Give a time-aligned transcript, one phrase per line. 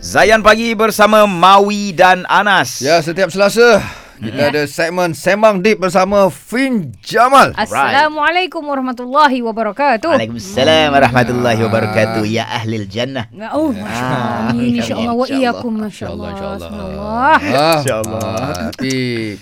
[0.00, 2.80] Zayan Pagi bersama Mawi dan Anas.
[2.80, 7.56] Ya, setiap Selasa kita ada segmen Sembang Deep bersama Fin Jamal.
[7.56, 10.12] Assalamualaikum warahmatullahi wabarakatuh.
[10.12, 12.22] Waalaikumsalam warahmatullahi wabarakatuh.
[12.24, 13.24] Ya ahlil jannah.
[13.50, 14.20] Oh, Masya Allah.
[14.20, 15.08] Ah, insya InsyaAllah.
[15.10, 15.38] Wa Allah.
[15.40, 15.72] iyakum.
[15.72, 16.52] Masya InsyaAllah, Allah.
[16.60, 17.00] insyaAllah.
[17.00, 17.38] Ah,
[17.80, 18.20] InsyaAllah.
[18.20, 18.92] ah, tapi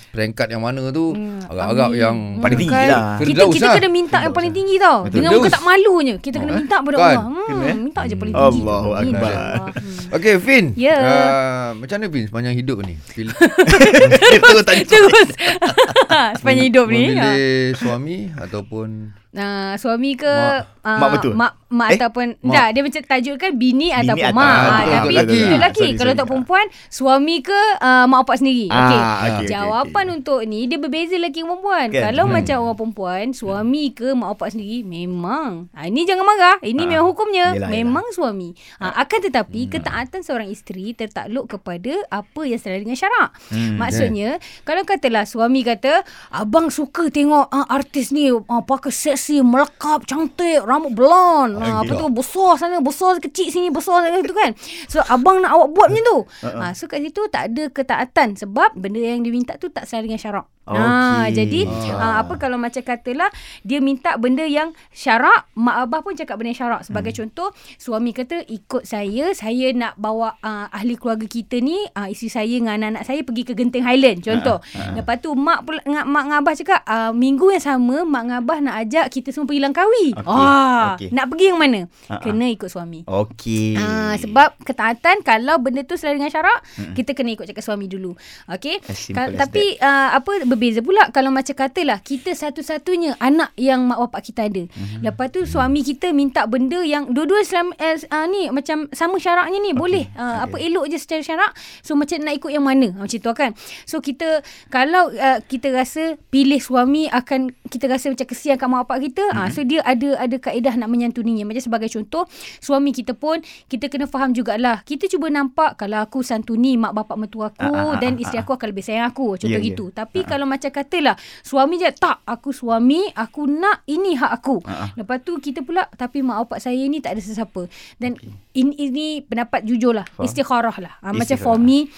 [0.09, 2.87] peringkat yang mana tu Hmm, agak-agak yang Paling tinggi Kan?
[2.87, 3.03] lah.
[3.19, 3.75] Kita, kita lah.
[3.75, 4.99] kena minta yang paling tinggi tau.
[5.05, 6.15] Dengan muka tak malunya.
[6.17, 7.03] Kita kena Oh, minta kepada kan?
[7.03, 7.23] Allah.
[7.43, 7.73] Kena, eh?
[7.75, 8.47] Hmm, minta je paling tinggi.
[8.55, 8.89] Allahu.
[8.95, 9.33] Akbar.
[9.75, 10.15] Hmm.
[10.15, 10.65] Okey, Fin.
[10.73, 10.97] Ya.
[10.97, 12.95] Ah, macam mana Fin sepanjang hidup ni?
[13.11, 14.85] Dia terus tanya.
[14.87, 15.29] Terus.
[16.39, 17.03] Sepanjang hidup ni.
[17.15, 17.33] ha.
[17.33, 18.87] Memilih suami ataupun
[19.31, 20.81] Uh, suami ke Mak.
[20.81, 21.33] uh, Mak betul?
[21.33, 21.95] mak, mak Eh?
[21.95, 22.49] ataupun Mak.
[22.49, 25.49] tak dia macam tajuk kan bini, ataupun atau- mak Ah, betul, tapi betul, betul.
[25.51, 26.13] lelaki Sorry, kalau sorry.
[26.15, 30.15] untuk perempuan suami ke uh, mak bapak sendiri Ah, okey okey, okey, jawapan okey.
[30.15, 32.01] untuk ni dia berbeza lelaki dengan perempuan Kan?
[32.03, 32.33] kalau Hmm.
[32.33, 36.89] macam orang perempuan suami ke mak bapak sendiri memang ah, ini jangan marah ini Ah,
[36.89, 42.57] memang hukumnya yelah, memang suami ah, akan tetapi ketaatan seorang isteri tertakluk kepada apa yang
[42.57, 44.29] sesuai dengan syarak Hmm, maksudnya
[44.65, 50.63] kalau katalah suami kata abang suka tengok uh, artis ni uh, pakai seksi melekap cantik
[50.63, 51.59] rambut blond.
[51.59, 54.55] Uh, apa tu besar sana besar kecil sini besar sana tu kan.
[54.87, 56.17] So abang nak awak buat macam tu.
[56.47, 60.07] Uh, so kat situ tak ada ketaatan sebab benda yang dia minta tu tak sesuai
[60.07, 61.33] dengan syarak Ah, Okey.
[61.33, 61.61] jadi
[61.97, 62.21] ah.
[62.21, 63.29] apa kalau macam katalah
[63.65, 66.81] dia minta benda yang syarak, mak abah pun cakap benda yang syarak.
[66.85, 67.19] Sebagai hmm.
[67.25, 67.49] contoh,
[67.81, 72.53] suami kata ikut saya, saya nak bawa uh, ahli keluarga kita ni, uh, isteri saya
[72.53, 74.57] dengan anak-anak saya pergi ke Genting Highland contoh.
[74.77, 74.93] Ah, ah.
[75.01, 78.37] Lepas tu mak pula mak, mak dengan abah cakap uh, minggu yang sama mak dengan
[78.45, 80.07] abah nak ajak kita semua pergi Langkawi.
[80.13, 81.09] Okey, Ah, okey.
[81.09, 81.81] nak pergi yang mana?
[82.05, 82.21] Ah.
[82.21, 82.99] Kena ikut suami.
[83.09, 83.73] Okey.
[83.79, 86.93] Ah, sebab ketaatan kalau benda tu sesuai dengan syarak, hmm.
[86.93, 88.13] kita kena ikut cakap suami dulu.
[88.51, 88.83] Okey.
[89.15, 94.27] Ka- tapi uh, apa berbeza pula kalau macam katalah kita satu-satunya anak yang mak bapak
[94.27, 94.67] kita ada.
[94.67, 94.99] Hmm.
[95.07, 99.55] Lepas tu suami kita minta benda yang dua-dua selama, uh, uh, ni macam sama syaraknya
[99.63, 99.79] ni okay.
[99.79, 100.05] boleh.
[100.19, 100.43] Uh, Okey.
[100.43, 101.51] apa elok je secara syarak.
[101.79, 102.91] So macam nak ikut yang mana?
[102.99, 103.55] Ah, Macam tu kan.
[103.87, 108.83] So kita kalau uh, kita rasa pilih suami akan kita rasa macam kesian kat mak
[108.83, 109.39] bapak kita, mm-hmm.
[109.39, 111.47] ah so dia ada ada kaedah nak menyantuninya.
[111.47, 112.27] Macam sebagai contoh,
[112.59, 113.39] suami kita pun
[113.71, 114.83] kita kena faham jugalah.
[114.83, 118.21] Kita cuba nampak kalau aku santuni mak bapak mertua aku Ah, ah, ah, dan ah,
[118.21, 118.43] isteri ah.
[118.43, 119.37] aku akan lebih sayang aku.
[119.39, 119.67] Contoh Ya, ya.
[119.71, 119.85] gitu.
[119.91, 124.61] Tapi kalau macam katalah suami je tak aku suami, aku nak ini hak aku.
[124.67, 124.91] Ah.
[124.95, 127.67] Lepas tu kita pula tapi mak bapak saya ni tak ada sesiapa.
[127.97, 128.15] Dan
[128.53, 130.07] ini, ini pendapat jujur lah.
[130.13, 130.27] Faham.
[130.27, 130.93] Istikharah lah.
[131.01, 131.89] Ha, macam for me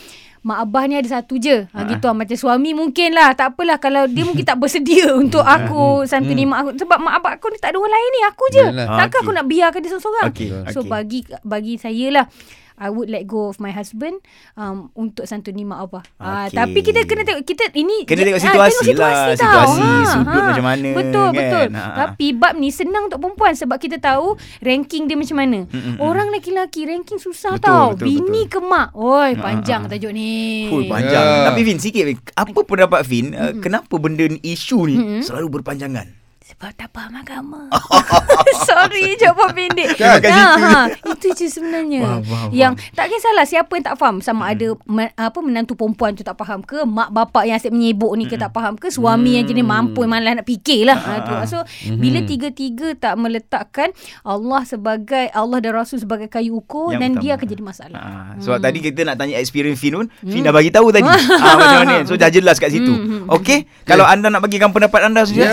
[0.42, 1.70] Mak abah ni ada satu je.
[1.70, 2.18] Ha, gitu lah.
[2.18, 3.38] Macam suami mungkin lah.
[3.38, 3.78] Tak apalah.
[3.78, 6.70] Kalau dia mungkin tak bersedia untuk aku santuni mak aku.
[6.82, 8.22] Sebab mak abah aku ni tak ada orang lain ni.
[8.26, 8.66] Aku je.
[8.74, 8.98] Yalah.
[9.06, 10.34] Takkan aku nak biarkan dia seorang-seorang.
[10.34, 10.90] Okey, So okey.
[10.90, 12.26] bagi bagi saya lah.
[12.74, 14.20] I would let go of my husband
[14.54, 16.04] um, untuk santuni mak abah.
[16.18, 16.54] Ah, Okey.
[16.54, 19.36] tapi kita kena tengok kita ini Kena tengok ah, situasi tengok situasi lah.
[19.36, 19.68] tau.
[19.68, 21.38] Situasi, sudut macam mana, Betul kan?
[21.38, 21.66] betul.
[21.70, 21.96] Ha, ha.
[21.98, 25.60] Tapi bab ni senang untuk perempuan sebab kita tahu ranking dia macam mana.
[25.66, 25.96] Mm-mm.
[25.98, 27.88] Orang lelaki-lelaki ranking susah Betul, tau.
[27.94, 28.54] betul, Bini betul.
[28.54, 28.88] ke mak.
[28.94, 29.92] Oi, Ha, panjang ha, ha.
[29.92, 30.32] tajuk ni.
[30.68, 31.24] Full panjang.
[31.24, 31.46] Ya.
[31.48, 32.06] Tapi Fin sikit.
[32.34, 36.08] Apa pendapat Fin uh, kenapa benda ni isu ni selalu berpanjangan?
[36.44, 37.72] Sebab tak faham agama.
[38.68, 39.96] Sorry jawab pendek.
[39.96, 40.20] Kan?
[40.20, 40.82] Kat Ha, ha,
[41.24, 42.02] itu je sebenarnya.
[42.02, 46.12] Faham, faham, yang tak kisahlah siapa yang tak faham sama ada me- apa menantu perempuan
[46.12, 49.36] tu tak faham ke, mak bapak yang asyik menyibuk ni ke tak faham ke, suami
[49.36, 50.98] yang jenis mampu malah nak fikirlah.
[50.98, 51.34] Ha, tu.
[51.48, 51.58] So
[51.94, 57.22] bila tiga-tiga tak meletakkan Allah sebagai Allah dan Rasul sebagai kayu ukur Yang dan utama.
[57.22, 58.00] dia akan jadi masalah.
[58.00, 61.06] Ha, sebab tadi kita nak tanya experience Fin pun, Fin dah bagi tahu tadi.
[61.44, 61.96] ha, macam mana.
[62.04, 62.94] So dah jelas kat situ.
[63.30, 63.68] Okey?
[63.84, 65.50] Kalau anda nak bagikan pendapat anda Ya, sudah.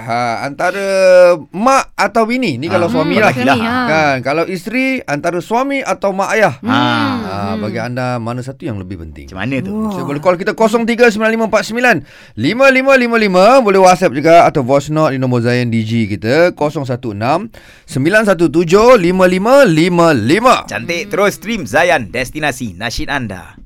[0.00, 0.86] ha, antara
[1.50, 3.32] mak atau bini ni kalau Ah, suami hmm, lah.
[3.36, 3.58] lah.
[3.60, 3.76] Ha.
[3.84, 4.63] Kan, kalau isteri
[5.04, 6.54] antara suami atau mak ayah.
[6.64, 6.78] Ha.
[7.24, 9.26] Ha, bagi anda mana satu yang lebih penting?
[9.28, 9.72] Macam mana tu?
[9.92, 12.04] So, boleh call kita 039549
[12.36, 17.50] 5555 Boleh WhatsApp juga Atau voice note Di nombor Zayan DG kita 016
[17.90, 23.63] 917 5555 Cantik terus stream Zayan Destinasi Nasyid anda.